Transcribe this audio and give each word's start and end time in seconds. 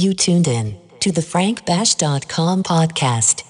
You 0.00 0.14
tuned 0.14 0.48
in 0.48 0.78
to 1.00 1.12
the 1.12 1.20
frankbash.com 1.20 2.62
podcast. 2.62 3.49